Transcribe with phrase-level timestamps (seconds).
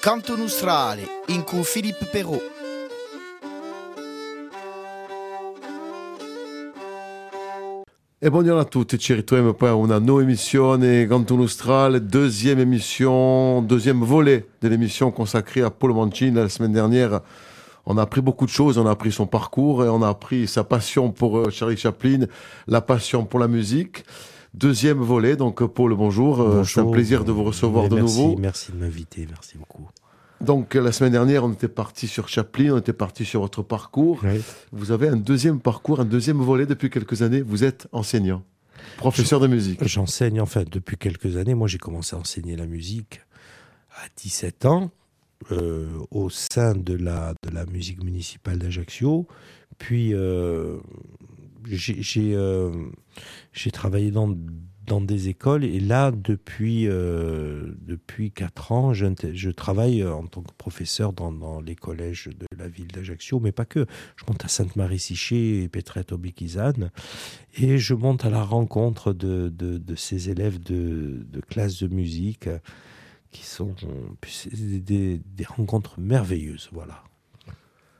[0.00, 2.40] Canto Nostrale in Philippe Perrault.
[8.20, 14.04] E buongiorno a tutti, ci ritroviamo a una nuova emissione Canto Nostrale, deuxième émission, deuxième
[14.04, 17.20] volet de l'émission consacrée à Paul Mancini la semaine dernière.
[17.84, 20.46] On a appris beaucoup de choses, on a appris son parcours et on a appris
[20.46, 22.26] sa passion pour euh, Charlie Chaplin,
[22.68, 24.04] la passion pour la musique.
[24.58, 26.40] Deuxième volet, donc Paul, bonjour.
[26.40, 28.36] Euh, C'est un plaisir de vous recevoir de merci, nouveau.
[28.38, 29.88] Merci de m'inviter, merci beaucoup.
[30.40, 34.18] Donc la semaine dernière, on était parti sur Chaplin, on était parti sur votre parcours.
[34.24, 34.42] Oui.
[34.72, 37.40] Vous avez un deuxième parcours, un deuxième volet depuis quelques années.
[37.40, 38.42] Vous êtes enseignant,
[38.96, 39.86] professeur de musique.
[39.86, 41.54] J'enseigne, enfin, depuis quelques années.
[41.54, 43.20] Moi, j'ai commencé à enseigner la musique
[43.92, 44.90] à 17 ans
[45.52, 49.28] euh, au sein de la, de la musique municipale d'Ajaccio.
[49.78, 50.78] Puis, euh,
[51.70, 52.70] j'ai euh,
[53.72, 54.34] travaillé dans,
[54.88, 55.64] dans des écoles.
[55.64, 61.30] Et là, depuis, euh, depuis 4 ans, je, je travaille en tant que professeur dans,
[61.30, 63.86] dans les collèges de la ville d'Ajaccio, mais pas que.
[64.16, 66.90] Je monte à Sainte-Marie-Siché et Petrette Obikizane.
[67.56, 71.88] Et je monte à la rencontre de, de, de ces élèves de, de classe de
[71.88, 72.58] musique euh,
[73.30, 73.74] qui sont
[74.52, 76.70] des, des, rencontres merveilleuses.
[76.72, 77.04] Voilà.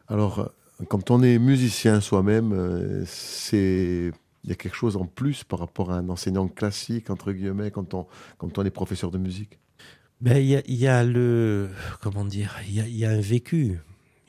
[0.08, 0.47] Alors, euh,
[0.86, 4.12] quand on est musicien soi-même, euh, c'est
[4.44, 7.70] il y a quelque chose en plus par rapport à un enseignant classique entre guillemets
[7.70, 8.06] quand on
[8.38, 9.58] quand on est professeur de musique.
[10.20, 11.68] Ben, il y, y a le
[12.00, 13.78] comment dire, il y a, un vécu.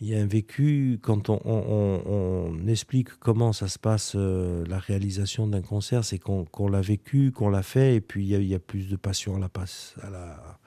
[0.01, 4.77] Il y a un vécu quand on, on- explique comment ça se passe euh, la
[4.79, 8.55] réalisation d'un concert, c'est qu'on l'a vécu, qu'on l'a fait, et puis il y y
[8.55, 10.58] a plus de passion à la, passe, à la,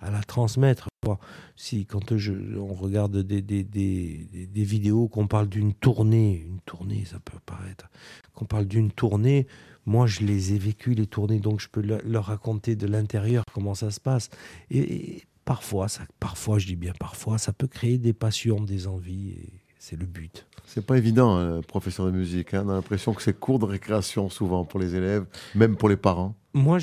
[0.00, 0.88] à la transmettre.
[1.56, 3.64] Si quand on regarde des,
[4.64, 7.88] vidéos qu'on parle d'une tournée, une tournée, ça peut paraître,
[8.34, 9.46] qu'on parle d'une tournée,
[9.86, 13.44] moi je les ai vécues les tournées, donc je peux le- leur raconter de l'intérieur
[13.52, 14.30] comment ça se passe.
[14.70, 18.86] Et, et parfois, ça, parfois, je dis bien parfois, ça peut créer des passions, des
[18.86, 20.46] envies, et c'est le but.
[20.72, 22.54] C'est pas évident, euh, professeur de musique.
[22.54, 22.62] hein.
[22.64, 25.26] On a l'impression que c'est cours de récréation souvent pour les élèves,
[25.56, 26.36] même pour les parents.
[26.54, 26.78] Moi.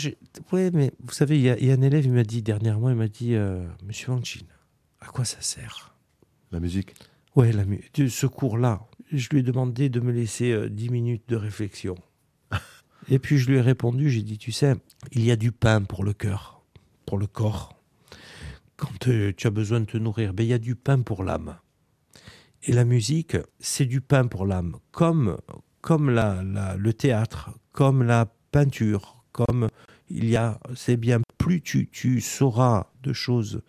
[0.51, 2.41] Ouais, mais vous savez, il y, a- il y a un élève, il m'a dit
[2.41, 4.41] dernièrement, il m'a dit euh, Monsieur Manchin,
[4.99, 5.95] à quoi ça sert?
[6.51, 6.95] La musique?
[7.37, 8.81] Ouais, la, mu- ce cours-là,
[9.13, 11.95] je lui ai demandé de me laisser euh, 10 minutes de réflexion.
[13.09, 14.75] Et puis je lui ai répondu, j'ai dit, tu sais,
[15.13, 16.61] il y a du pain pour le cœur,
[17.05, 17.73] pour le corps.
[18.75, 21.23] Quand euh, tu as besoin de te nourrir, ben, il y a du pain pour
[21.23, 21.55] l'âme.
[22.63, 25.37] Et la musique, c'est du pain pour l'âme, comme,
[25.81, 29.69] comme le théâtre, comme la peinture, comme
[30.09, 33.61] il y a, c'est bien, plus tu, tu sauras de choses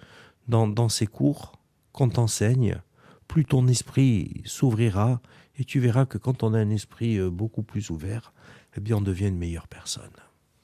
[0.49, 1.53] dans, dans ces cours
[1.93, 2.81] qu'on t'enseigne,
[3.27, 5.21] plus ton esprit s'ouvrira
[5.59, 8.33] et tu verras que quand on a un esprit euh, beaucoup plus ouvert,
[8.77, 10.11] eh bien on devient une meilleure personne.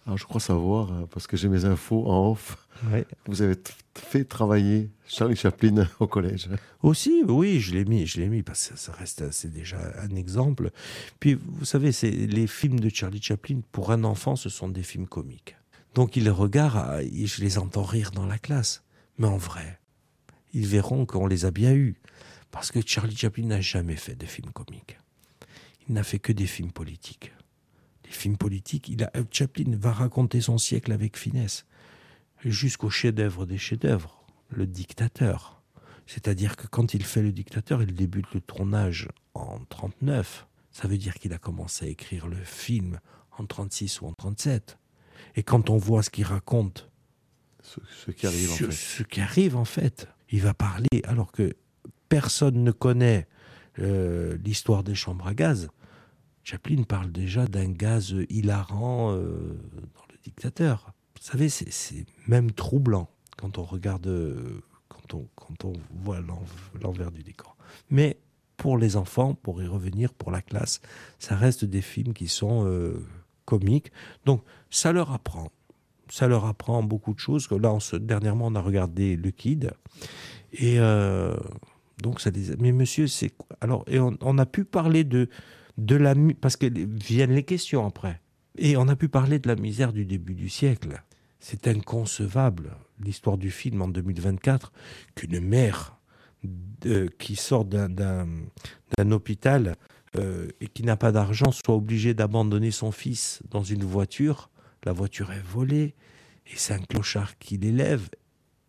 [0.06, 2.58] Alors je crois savoir, euh, parce que j'ai mes infos en off,
[3.26, 3.54] vous avez
[3.94, 6.48] fait travailler Charlie Chaplin au collège.
[6.82, 10.14] Aussi, oui, je l'ai mis, je l'ai mis parce que ça reste, c'est déjà un
[10.14, 10.70] exemple.
[11.20, 14.82] Puis vous savez, c'est les films de Charlie Chaplin pour un enfant, ce sont des
[14.82, 15.56] films comiques.
[15.94, 18.82] Donc ils les regardent, et je les entends rire dans la classe,
[19.16, 19.80] mais en vrai,
[20.52, 21.96] ils verront qu'on les a bien eus,
[22.50, 24.98] parce que Charlie Chaplin n'a jamais fait de films comiques.
[25.88, 27.32] Il n'a fait que des films politiques.
[28.14, 31.66] Les films politiques, il a, Chaplin va raconter son siècle avec finesse,
[32.44, 35.60] jusqu'au chef-d'œuvre des chefs-d'œuvre, le dictateur.
[36.06, 40.46] C'est-à-dire que quand il fait le dictateur, il débute le tournage en 39.
[40.70, 43.00] Ça veut dire qu'il a commencé à écrire le film
[43.36, 44.78] en 36 ou en 37.
[45.34, 46.88] Et quand on voit ce qu'il raconte,
[47.62, 48.72] Ce, ce qui arrive en sur fait.
[48.74, 51.56] ce qui arrive en fait, il va parler alors que
[52.08, 53.26] personne ne connaît
[53.80, 55.68] euh, l'histoire des chambres à gaz.
[56.44, 59.54] Chaplin parle déjà d'un gaz hilarant euh,
[59.94, 60.92] dans le dictateur.
[61.16, 65.72] Vous savez, c'est- même troublant quand on regarde, euh, quand on,
[66.02, 66.42] voit l'en-
[66.82, 67.56] l'envers du décor.
[67.90, 68.18] Mais
[68.58, 70.80] pour les enfants, pour y revenir, pour la classe,
[71.18, 73.04] ça reste des films qui sont euh,
[73.46, 73.90] comiques.
[74.26, 75.50] Donc, ça leur apprend.
[76.10, 77.48] Ça leur apprend beaucoup de choses.
[77.50, 79.72] Là, dernièrement, on a regardé Le Kid.
[80.52, 80.76] Et
[82.02, 82.54] donc, ça les...
[82.56, 83.32] Mais monsieur, c'est...
[83.62, 85.28] Alors, et on a pu parler de,
[85.78, 86.14] de la...
[86.40, 88.20] Parce que viennent les questions après.
[88.56, 91.02] Et on a pu parler de la misère du début du siècle.
[91.40, 94.72] C'est inconcevable, l'histoire du film en 2024,
[95.14, 95.98] qu'une mère
[96.42, 98.26] de- qui sort d'un-
[99.10, 99.76] hôpital
[100.16, 104.50] euh, et qui n'a pas d'argent soit obligée d'abandonner son fils dans une voiture.
[104.84, 105.94] La voiture est volée
[106.46, 108.08] et c'est un clochard qui l'élève.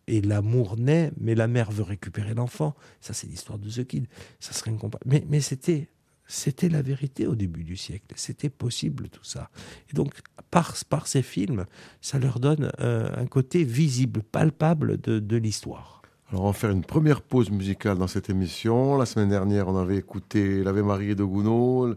[0.08, 2.74] Et l'amour naît, mais la mère veut récupérer l'enfant.
[3.00, 4.06] Ça, c'est l'histoire de The Kid.
[4.40, 5.88] Ça serait incompa- Mais, mais c'était,
[6.26, 8.14] c'était la vérité au début du siècle.
[8.16, 9.50] C'était possible tout ça.
[9.90, 10.12] Et donc,
[10.50, 11.66] par, par ces films,
[12.00, 16.02] ça leur donne euh, un côté visible, palpable de, de l'histoire.
[16.30, 18.96] Alors on va faire une première pause musicale dans cette émission.
[18.96, 21.96] La semaine dernière, on avait écouté l'Ave Marie de Gounod,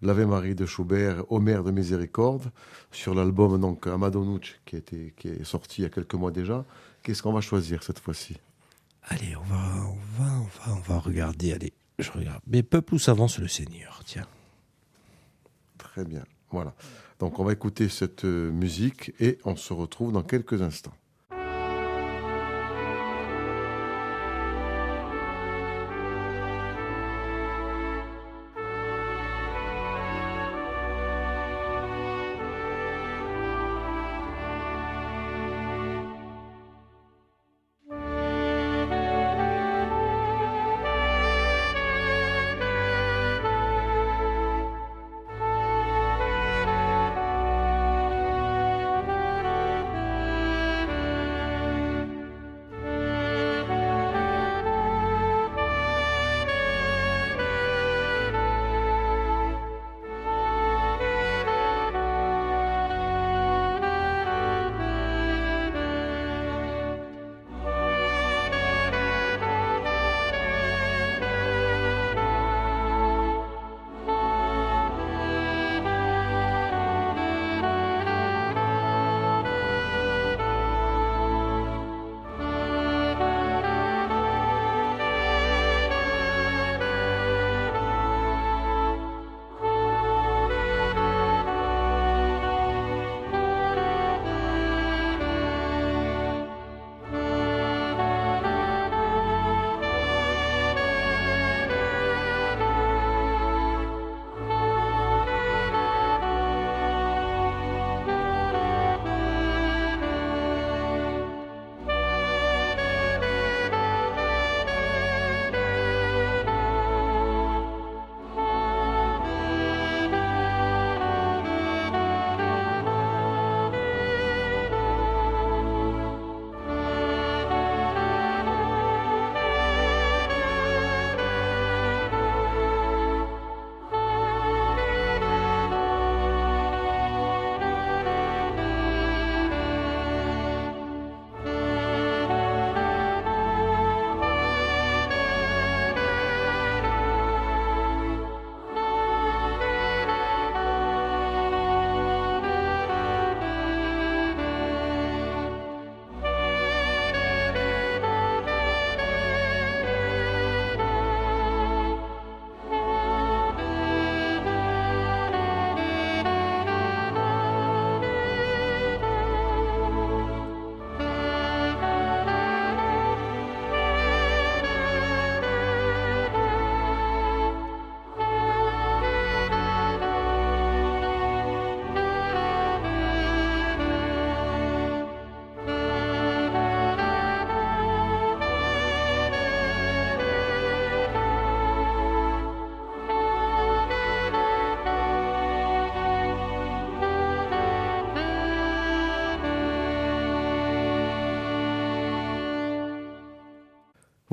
[0.00, 2.50] l'Ave Marie de Schubert, Homère de Miséricorde,
[2.90, 4.82] sur l'album donc Amadonucci qui,
[5.14, 6.64] qui est sorti il y a quelques mois déjà.
[7.02, 8.38] Qu'est-ce qu'on va choisir cette fois-ci?
[9.02, 9.56] Allez, on va,
[9.86, 11.52] on, va, on, va, on va regarder.
[11.52, 12.42] Allez, je regarde.
[12.46, 14.26] Mais peuple où s'avance le Seigneur, tiens.
[15.78, 16.74] Très bien, voilà.
[17.18, 20.94] Donc on va écouter cette euh, musique et on se retrouve dans quelques instants.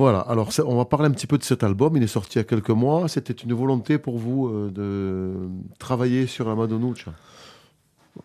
[0.04, 1.96] Voilà, alors on va parler un petit peu de cet album.
[1.96, 3.08] Il est sorti il y a quelques mois.
[3.08, 7.14] C'était une volonté pour vous euh, de travailler sur la Madonnuccia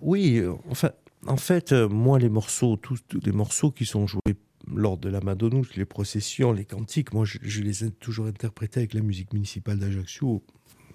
[0.00, 0.90] Oui, enfin,
[1.28, 4.34] en fait, euh, moi, les morceaux, tous, les morceaux qui sont joués
[4.74, 8.92] lors de la Madonnuccia, les processions, les cantiques, moi, je, les ai toujours interprétés avec
[8.92, 10.42] la musique municipale d'Ajaccio,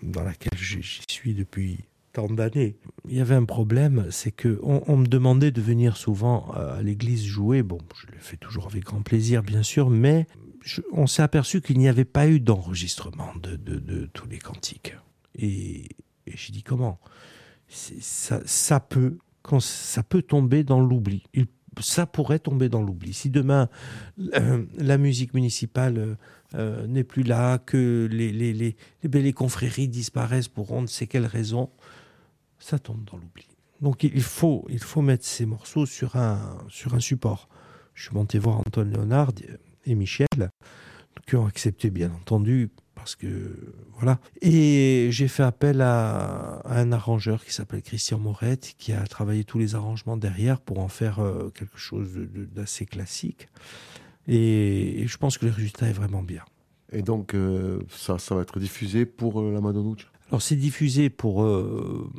[0.01, 1.77] dans laquelle j'y suis depuis
[2.11, 2.75] tant d'années.
[3.07, 7.23] Il y avait un problème, c'est que on, me demandait de venir souvent à l'église
[7.23, 7.63] jouer.
[7.63, 10.27] Bon, je le fais toujours avec grand plaisir, bien sûr, mais
[10.91, 14.95] on s'est aperçu qu'il n'y avait pas eu d'enregistrement de, tous les cantiques.
[15.35, 15.89] Et,
[16.27, 16.99] j'ai dit comment?
[17.67, 19.17] Ça, peut,
[19.59, 21.23] ça peut tomber dans l'oubli.
[21.79, 23.13] Ça pourrait tomber dans l'oubli.
[23.13, 23.67] Si demain
[24.35, 26.17] euh, la musique municipale
[26.53, 31.71] euh, n'est plus là, que les, les, confréries disparaissent pour on ne sait quelle raison,
[32.59, 33.47] ça tombe dans l'oubli.
[33.81, 37.49] Donc il faut, il faut mettre ces morceaux sur un, sur un support.
[37.95, 39.33] Je suis monté voir Antoine Léonard,
[39.85, 40.27] et Michel,
[41.27, 43.27] qui ont accepté bien entendu, parce que
[43.93, 44.19] voilà.
[44.41, 49.59] Et j'ai fait appel à, un arrangeur qui s'appelle Christian Morette, qui a travaillé tous
[49.59, 52.11] les arrangements derrière pour en faire euh, quelque chose
[52.53, 53.49] d'assez classique.
[54.27, 56.43] Et, je pense que le résultat est vraiment bien.
[56.91, 61.43] Et donc, euh, ça, va être diffusé pour euh, la Madonnuccia Alors c'est diffusé pour,
[61.43, 62.09] euh,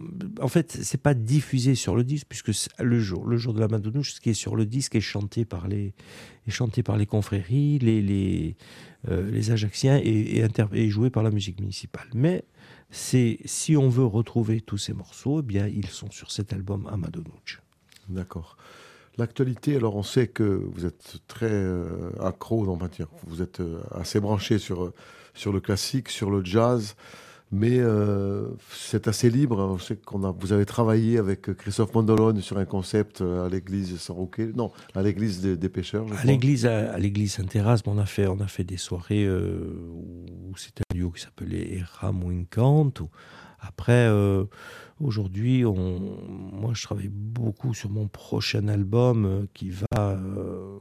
[0.41, 3.67] en fait, c'est pas diffusé sur le disque puisque le jour, le jour de la
[3.67, 5.95] Madonouche, ce qui est sur le disque est chanté par les,
[6.47, 8.57] est chanté par les confréries, les les,
[9.09, 12.07] euh, les Ajacciens et, et, joué par la musique municipale.
[12.15, 12.45] Mais
[12.89, 16.87] c'est si on veut retrouver tous ces morceaux, eh bien ils sont sur cet album
[16.87, 17.63] Amadonouche.
[18.09, 18.57] D'accord.
[19.19, 22.65] L'actualité, alors on sait que vous êtes très euh, accro,
[23.27, 24.93] vous êtes assez branché sur,
[25.35, 26.95] sur le classique, sur le jazz,
[27.53, 29.79] mais euh, c'est assez libre.
[30.05, 34.73] Qu'on a, vous avez travaillé avec Christophe Mondolone sur un concept à l'église Saint-Roquet, non,
[34.95, 36.07] à l'église des, pêcheurs.
[36.19, 40.83] à l'église, à, l'église Saint-Erasme, on a fait, on a fait des soirées où c'était
[40.91, 42.93] un duo qui s'appelait Eram Winkant.
[43.61, 44.09] Après,
[45.01, 50.79] Aujourd'hui, moi, je travaille beaucoup sur mon prochain album euh, qui va, euh,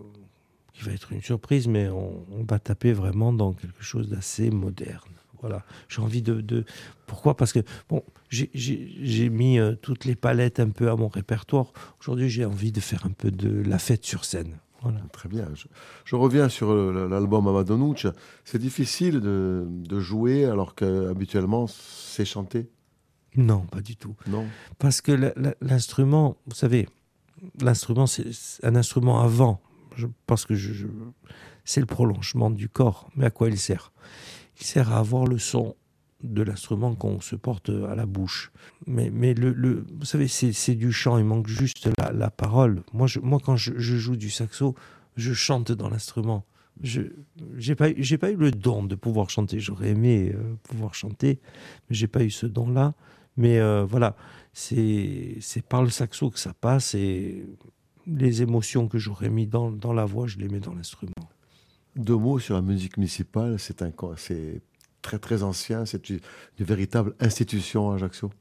[0.71, 5.01] qui va être une surprise, mais on, va taper vraiment dans quelque chose d'assez moderne.
[5.43, 6.63] Voilà, j'ai envie de,
[7.05, 7.35] Pourquoi?
[7.35, 7.59] Parce que
[7.89, 11.73] bon, j'ai mis euh, toutes les palettes un peu à mon répertoire.
[11.99, 14.57] Aujourd'hui, j'ai envie de faire un peu de la fête sur scène.
[14.81, 15.01] Voilà.
[15.11, 15.49] Très bien.
[16.05, 18.07] Je, reviens sur l'album Amadonouch.
[18.45, 22.69] C'est difficile de, de, jouer alors qu'habituellement c'est chanté?
[23.35, 24.15] Non, pas du tout.
[24.27, 24.45] Non.
[24.79, 26.87] Parce que l'instrument, vous savez,
[27.59, 28.25] l'instrument, c'est
[28.63, 29.61] un instrument avant.
[29.97, 30.87] Je pense que je,
[31.65, 33.09] c'est le prolongement du corps.
[33.17, 33.91] Mais à quoi il sert?
[34.59, 35.75] Il sert à avoir le son
[36.23, 38.51] de l'instrument qu'on se porte à la bouche.
[38.87, 42.83] Mais, mais le, vous savez, c'est du chant, il manque juste la, parole.
[42.93, 44.75] Moi, moi quand je, joue du saxo,
[45.17, 46.45] je chante dans l'instrument.
[46.81, 47.01] Je
[47.55, 49.59] n'ai pas, pas eu le don de pouvoir chanter.
[49.59, 51.39] J'aurais aimé euh, pouvoir chanter,
[51.89, 52.93] mais j'ai pas eu ce don-là.
[53.35, 54.15] Mais euh, voilà,
[54.53, 57.45] c'est par le saxo que ça passe et
[58.07, 61.13] les émotions que j'aurais mis dans, dans, la voix, je les mets dans l'instrument.
[61.95, 64.61] Deux mots sur la musique municipale, c'est un c'est
[65.03, 66.19] très très ancien, c'est une,
[66.59, 68.31] véritable institution à Ajaccio.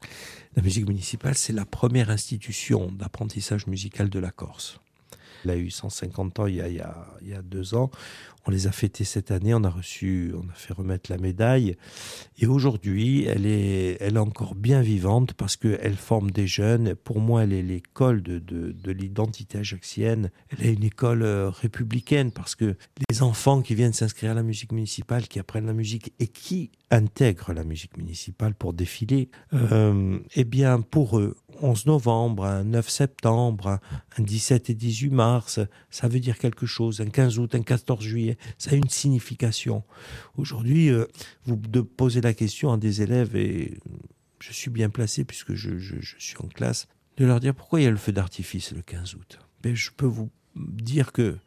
[0.56, 4.80] La musique municipale, c'est la première institution d'apprentissage musical de la Corse.
[5.45, 6.79] Elle a eu 150 ans il y a, il
[7.23, 7.91] il deux ans.
[8.45, 11.77] On les a fêtés cette année, on a reçu, on a fait remettre la médaille.
[12.39, 16.95] Et aujourd'hui, elle est, encore bien vivante parce qu'elle forme des jeunes.
[16.97, 20.31] Pour moi, elle est l'école de l'identité ajaxienne.
[20.51, 22.77] Elle est une école euh, républicaine parce que
[23.11, 26.71] les enfants qui viennent s'inscrire à la musique municipale, qui apprennent la musique et qui
[26.91, 32.88] intègrent la musique municipale pour défiler, euh, eh bien, pour eux, 11 novembre, un 9
[32.88, 33.80] septembre,
[34.18, 38.02] un 17 et 18 mars, ça veut dire quelque chose, un 15 août, un 14
[38.02, 39.85] juillet, ça a une signification.
[40.37, 41.06] Aujourd'hui, euh,
[41.44, 43.78] vous posez la question à des élèves, et
[44.40, 45.76] je suis bien placé puisque je,
[46.18, 49.14] suis en classe, de leur dire pourquoi il y a le feu d'artifice le 15
[49.14, 49.38] août.
[49.64, 51.38] Mais je peux vous dire que,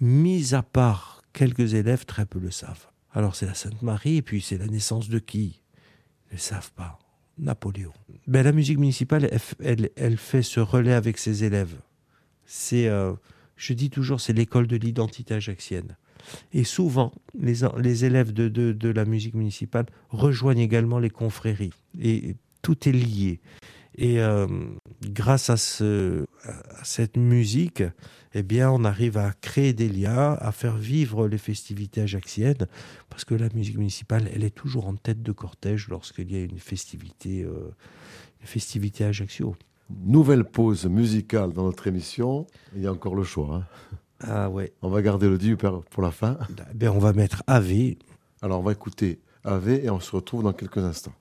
[0.00, 2.86] mis à part quelques élèves, très peu le savent.
[3.12, 5.62] Alors c'est la Sainte Marie, et puis c'est la naissance de qui?
[6.30, 6.98] Ils ne savent pas.
[7.40, 7.92] Napoléon.
[8.26, 9.30] Ben, la musique municipale,
[9.60, 11.74] elle, elle, fait ce relais avec ses élèves.
[12.46, 13.12] C'est, euh,
[13.56, 15.96] je dis toujours, c'est l'école de l'identité ajaxienne.
[16.52, 21.72] Et souvent, les, les élèves de, de, de, la musique municipale rejoignent également les confréries.
[22.00, 23.40] Et tout est lié.
[24.00, 24.46] Et euh,
[25.02, 27.82] grâce à, ce, à cette musique,
[28.32, 32.66] eh bien, on arrive à créer des liens, à faire vivre les festivités ajaxiennes,
[33.10, 36.42] parce que la musique municipale, elle est toujours en tête de cortège lorsqu'il y a
[36.42, 37.74] une festivité, euh,
[38.40, 39.54] une festivité Ajaccio.
[39.90, 42.46] Nouvelle pause musicale dans notre émission.
[42.74, 43.56] Il y a encore le choix.
[43.56, 43.64] Hein.
[44.20, 44.72] Ah ouais.
[44.80, 46.38] On va garder le dit pour la fin.
[46.80, 47.96] Eh on va mettre AV.
[48.40, 51.12] Alors on va écouter AV et on se retrouve dans quelques instants.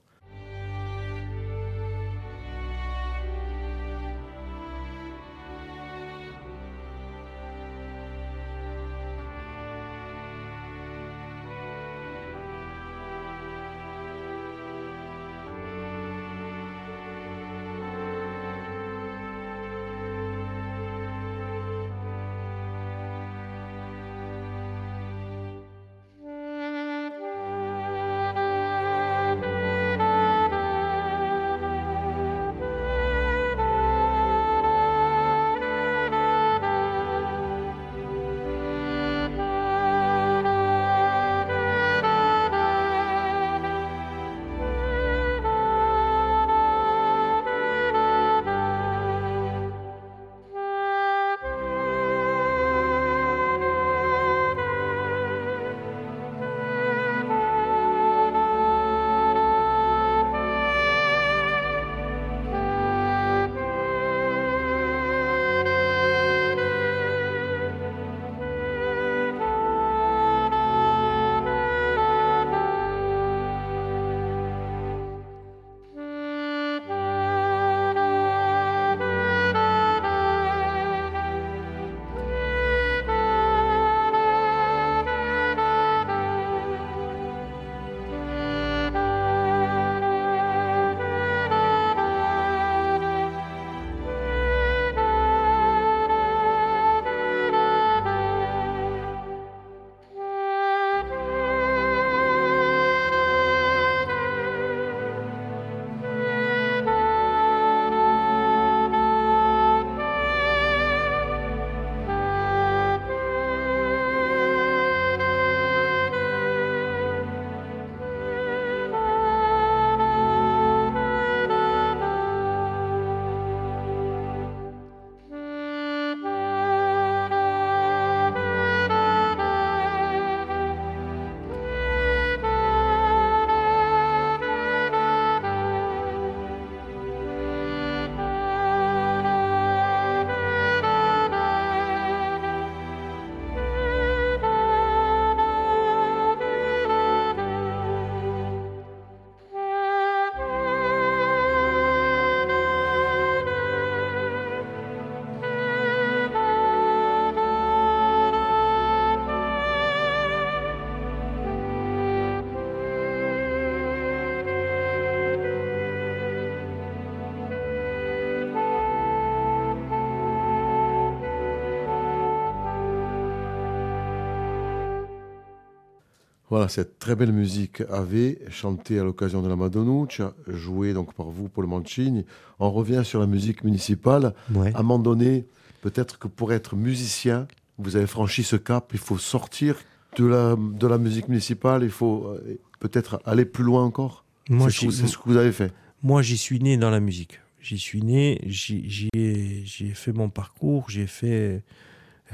[176.49, 181.27] Voilà, cette très belle musique avait chantée à l'occasion de la Madonnuccia, jouée donc par
[181.27, 182.25] vous, Paul Mancini.
[182.59, 184.33] On revient sur la musique municipale.
[184.53, 184.73] Ouais.
[184.73, 185.45] À un moment donné,
[185.81, 189.75] peut-être que pour être musicien, vous avez franchi ce cap, il faut sortir
[190.17, 194.25] de la, de la musique municipale, il faut euh, peut-être aller plus loin encore.
[194.49, 195.71] Moi, c'est ce, ce que vous avez fait.
[196.01, 197.39] Moi, j'y suis né dans la musique.
[197.61, 201.61] J'y suis né, j'y j'y ai, j'y ai fait mon parcours, j'ai fait,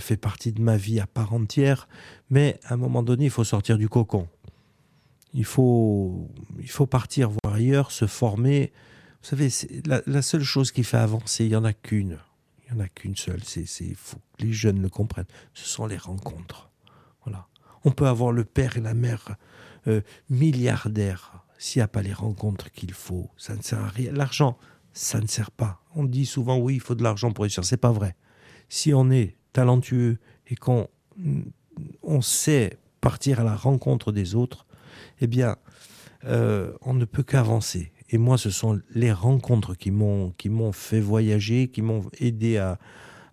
[0.01, 1.87] fait partie de ma vie à part entière.
[2.29, 4.27] Mais à un moment donné, il faut sortir du cocon.
[5.33, 6.29] Il faut,
[6.59, 8.71] il faut partir voir ailleurs, se former.
[9.21, 9.49] Vous savez,
[9.85, 12.19] la, seule chose qui fait avancer, il n'y en a qu'une.
[12.59, 13.43] Il n'y en a qu'une seule.
[13.43, 15.25] C'est, faut que les jeunes le comprennent.
[15.53, 16.69] Ce sont les rencontres.
[17.25, 17.47] Voilà.
[17.83, 19.35] On peut avoir le père et la mère
[19.87, 23.29] euh, milliardaires s'il n'y a pas les rencontres qu'il faut.
[23.37, 24.11] Ça ne sert à rien.
[24.11, 24.57] L'argent,
[24.93, 25.81] ça ne sert pas.
[25.95, 27.65] On dit souvent oui, il faut de l'argent pour réussir.
[27.65, 28.15] C'est pas vrai.
[28.69, 30.89] Si on est talentueux et qu'on
[32.03, 34.65] on sait partir à la rencontre des autres,
[35.21, 35.55] eh bien,
[36.25, 37.93] euh, on ne peut qu'avancer.
[38.09, 42.57] Et moi, ce sont les rencontres qui m'ont qui m'ont fait voyager, qui m'ont aidé
[42.57, 42.77] à,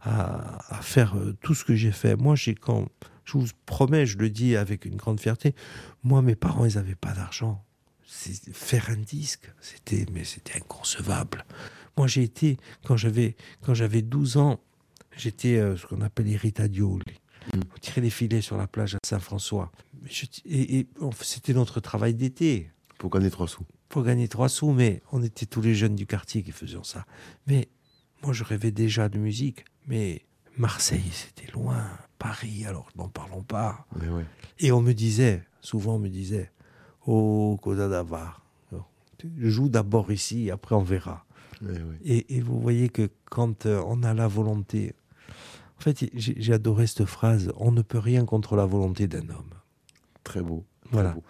[0.01, 2.15] à, faire euh, tout ce que j'ai fait.
[2.17, 2.87] Moi, j'ai quand
[3.25, 5.55] je vous promets, je le dis avec une grande fierté,
[6.05, 7.65] moi, mes parents, ils n'avaient pas d'argent.
[8.07, 11.45] Faire un disque, c'était mais c'était inconcevable.
[11.97, 14.61] Moi, j'ai été quand j'avais quand j'avais 12 ans,
[15.17, 17.05] j'étais euh, ce qu'on appelle irritadioli.
[17.55, 17.61] Mm.
[17.75, 19.73] On tirait les filets sur la plage à Saint-François.
[20.45, 20.87] Et,
[21.21, 23.65] c'était notre travail d'été Pour gagner trois sous.
[23.89, 27.05] pour gagner trois sous, mais on était tous les jeunes du quartier qui faisaient ça.
[27.47, 27.69] Mais
[28.23, 29.65] moi, je rêvais déjà de musique.
[29.87, 30.23] Mais
[30.57, 31.85] Marseille, c'était loin.
[32.19, 33.87] Paris, alors n'en parlons pas.
[33.97, 34.25] Ouais.
[34.61, 36.53] Et on me disait, souvent on me disait,
[37.07, 38.45] oh, Cosa d'Avar,
[39.39, 41.25] joue d'abord ici, après on verra.
[41.63, 41.75] Ouais.
[42.05, 44.95] Et, et vous voyez que quand euh, on a la volonté,
[45.83, 49.51] en fait, j'ai adoré cette phrase, on ne peut rien contre la volonté d'un homme.
[50.23, 50.65] Très beau.
[50.85, 51.11] très Voilà.
[51.11, 51.23] beau.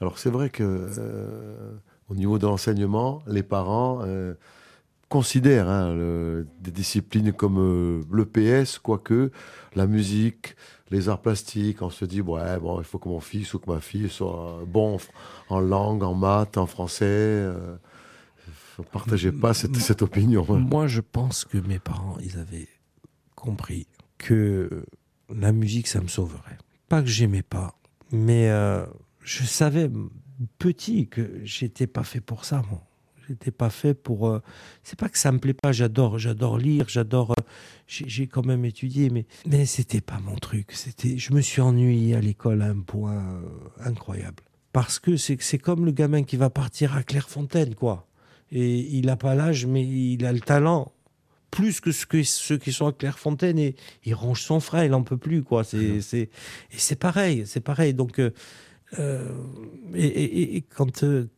[0.00, 0.62] Alors c'est vrai que
[0.98, 1.72] euh,
[2.08, 4.32] au niveau de l'enseignement, les parents euh,
[5.10, 9.30] considèrent hein, le- des disciplines comme euh, le PS, quoique
[9.74, 10.56] la musique,
[10.90, 13.70] les arts plastiques, on se dit ouais bon il faut que mon fils ou que
[13.70, 14.96] ma fille soit bon
[15.50, 17.04] en langue, en maths, en français.
[17.06, 17.76] Euh,
[18.78, 20.46] vous partagez pas cette, cette opinion.
[20.48, 20.56] hein.
[20.58, 22.66] Moi, je pense que mes parents, ils avaient
[23.40, 23.86] compris
[24.18, 24.84] que
[25.34, 26.58] la musique, ça me sauverait.
[26.88, 27.78] Pas que j'aimais pas,
[28.12, 28.84] mais euh,
[29.22, 29.90] je savais
[30.58, 32.82] petit que j'étais pas fait pour ça, moi.
[33.28, 34.28] J'étais pas fait pour.
[34.28, 34.42] euh,
[34.82, 35.70] c'est pas que ça me plaît pas.
[35.70, 37.30] J'adore, j'adore lire, j'adore.
[37.30, 37.42] euh,
[37.86, 40.72] j'ai quand même étudié, mais mais c'était pas mon truc.
[40.72, 41.16] C'était.
[41.16, 43.40] Je me suis ennuyé à l'école à un point
[43.84, 44.42] incroyable.
[44.72, 48.08] Parce que c'est c'est comme le gamin qui va partir à Clairefontaine, quoi.
[48.50, 50.92] Et il n'a pas l'âge, mais il a le talent.
[51.50, 54.90] Plus que, ce que ceux qui sont à Clairefontaine, et il ronge son frein, il
[54.92, 55.64] n'en peut plus, quoi.
[55.64, 56.22] C'est, c'est,
[56.72, 57.92] et c'est pareil, c'est pareil.
[57.94, 58.30] Donc, euh,
[58.98, 59.28] euh,
[59.94, 61.28] et, et- et quand, euh,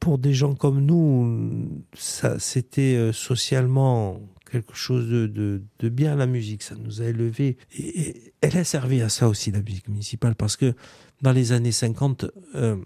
[0.00, 6.14] pour des gens comme nous, ça, c'était euh, socialement quelque chose de, de, de bien,
[6.16, 6.62] la musique.
[6.62, 7.56] Ça nous a élevés.
[7.76, 10.74] Et, et elle a servi à ça aussi, la musique municipale, parce que
[11.22, 12.76] dans les années 50 euh,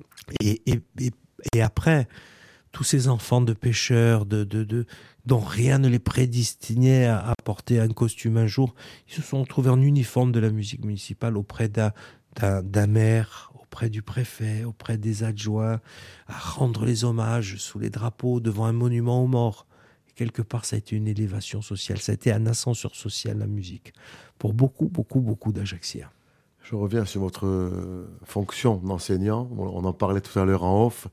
[0.40, 1.10] et, et, et,
[1.54, 2.08] et après,
[2.72, 4.86] tous ces enfants de pêcheurs, de, de, de,
[5.28, 8.74] dont rien ne les prédestinait à, porter un costume un jour,
[9.08, 11.92] ils se sont retrouvés en uniforme de la musique municipale auprès d'un,
[12.86, 15.80] maire, auprès du préfet, auprès des adjoints,
[16.28, 19.66] à rendre les hommages sous les drapeaux devant un monument aux morts.
[20.08, 23.36] Et quelque part, ça a été une élévation sociale, ça a été un ascenseur social,
[23.36, 23.92] la musique,
[24.38, 26.08] pour beaucoup, beaucoup, beaucoup d'Ajaxiens.
[26.62, 29.50] Je reviens sur votre fonction d'enseignant.
[29.58, 31.06] On en parlait tout à l'heure en off.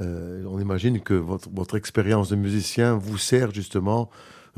[0.00, 4.08] Euh, on imagine que votre, votre expérience de musicien vous sert justement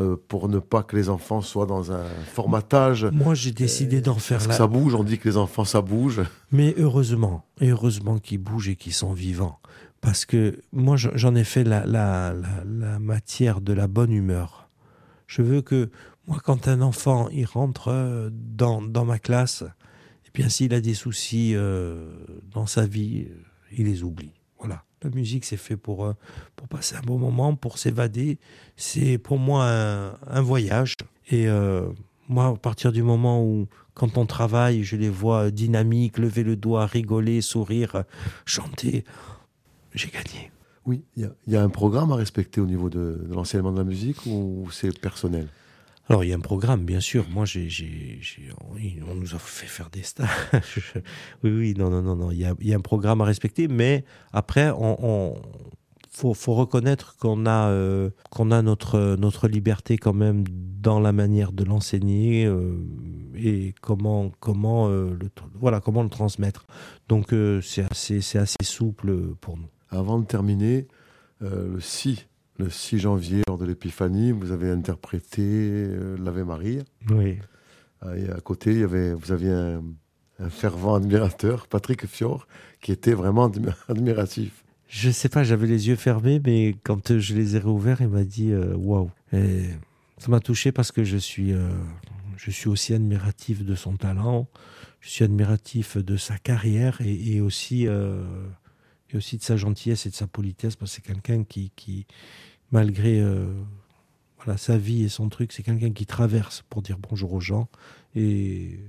[0.00, 3.04] euh, pour ne pas que les enfants soient dans un formatage.
[3.12, 5.82] Moi, j'ai décidé d'en faire Parce que ça bouge, on dit que les enfants ça
[5.82, 6.22] bouge.
[6.50, 9.58] Mais heureusement, et heureusement qu'ils bougent et qu'ils sont vivants.
[10.00, 14.12] Parce que moi, je- j'en ai fait la, la, la, la matière de la bonne
[14.12, 14.68] humeur.
[15.26, 15.90] Je veux que,
[16.26, 19.62] moi, quand un enfant, il rentre euh, dans, dans ma classe,
[20.26, 22.10] et bien s'il a des soucis euh,
[22.50, 23.34] dans sa vie, euh,
[23.76, 24.32] il les oublie.
[24.58, 24.84] Voilà.
[25.02, 26.12] La musique, c'est fait pour, euh,
[26.56, 28.38] pour passer un bon moment, pour s'évader.
[28.76, 29.66] C'est pour moi
[30.28, 30.96] un, voyage.
[31.30, 31.88] Et euh,
[32.28, 36.56] moi, à partir du moment où, quand on travaille, je les vois dynamiques, lever le
[36.56, 38.04] doigt, rigoler, sourire,
[38.46, 39.04] chanter,
[39.94, 40.50] j'ai gagné.
[40.86, 43.34] Oui, il y, a- il y a un programme à respecter au niveau de, de
[43.34, 45.48] l'enseignement de la musique ou c'est personnel?
[46.08, 47.26] Alors, il y a un programme, bien sûr.
[47.30, 48.20] Moi, j'ai,
[49.08, 50.94] on nous a fait faire des stages.
[51.44, 52.30] oui, oui, non, non, non, non.
[52.30, 55.40] Il y a, un programme à respecter, mais après, on,
[56.10, 60.44] faut, reconnaître qu'on a, euh, qu'on a notre, notre liberté quand même
[60.80, 62.46] dans la manière de l'enseigner.
[62.46, 62.76] euh,
[63.34, 66.66] et, comment comment euh, le voilà comment le transmettre.
[67.08, 69.68] Donc c'est assez c'est assez souple pour nous.
[69.88, 70.86] Avant de terminer,
[71.40, 72.26] le 6
[72.58, 75.86] le 6 janvier lors de l'Épiphanie, vous avez interprété
[76.18, 76.80] l'Ave Marie.
[77.10, 77.38] Oui.
[78.16, 79.82] Et à côté, il y avait, vous aviez un,
[80.38, 82.46] un fervent admirateur, Patrick Fior,
[82.80, 83.50] qui était vraiment
[83.88, 84.64] admiratif.
[84.88, 88.24] Je sais pas, j'avais les yeux fermés, mais quand je les ai réouverts, il m'a
[88.24, 89.10] dit waouh.
[89.32, 89.70] Et
[90.22, 91.68] ça m'a touché parce que je suis, euh,
[92.36, 94.46] je suis aussi admiratif de son talent,
[95.00, 98.22] je suis admiratif de sa carrière et, aussi, euh,
[99.12, 102.06] et aussi de sa gentillesse et de sa politesse parce que c'est quelqu'un qui, qui,
[102.70, 103.46] malgré euh,
[104.38, 107.68] voilà, sa vie et son truc, c'est quelqu'un qui traverse pour dire bonjour aux gens
[108.14, 108.80] et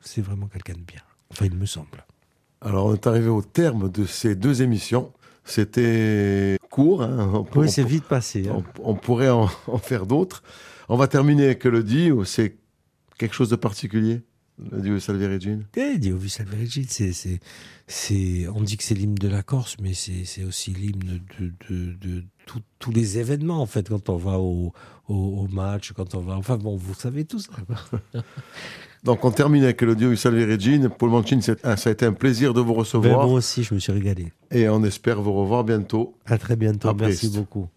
[0.00, 1.00] c'est vraiment quelqu'un de bien.
[1.30, 2.04] Enfin, il me semble.
[2.60, 5.12] Alors, on est arrivé au terme de ces deux émissions.
[5.44, 7.02] C'était court.
[7.02, 7.44] Hein.
[7.54, 8.48] oui, c'est vite passé.
[8.48, 8.62] Hein.
[8.82, 10.42] On, pourrait en, faire d'autres.
[10.88, 12.24] On va terminer avec le Dio.
[12.24, 12.56] C'est
[13.18, 14.22] quelque chose de particulier?
[14.58, 17.12] Le Dio Salve Regine Eh, Dio Salve Regine, c'est,
[17.86, 21.92] c'est, on dit que c'est l'hymne de la Corse, mais c'est, aussi l'hymne de, de,
[21.94, 22.24] de,
[22.78, 24.72] tous les événements, en fait, quand on va au,
[25.08, 26.36] au, au, match, quand on va.
[26.36, 27.52] Enfin, bon, vous savez tout ça.
[29.04, 30.88] Donc on termine avec le Dio Salve Regine.
[30.88, 33.20] Paul Mancini, ça a été un plaisir de vous recevoir.
[33.20, 34.32] Ben, moi aussi, je me suis régalé.
[34.50, 36.16] Et on espère vous revoir bientôt.
[36.24, 36.94] À très bientôt.
[36.94, 37.68] Merci beaucoup.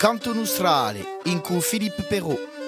[0.00, 2.59] Canto Nostrale in cui Philippe Perrault.